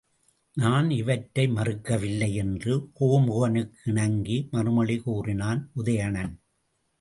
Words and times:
நான் 0.57 0.89
இவற்றை 0.89 1.47
மறுக்கவில்லை 1.47 2.33
என்று 2.33 2.73
கோமுகனுக்கு 2.99 3.77
இணங்கி 3.85 4.47
மறுமொழி 4.51 4.97
கூறினான் 4.97 5.71
உதயணன். 5.75 6.33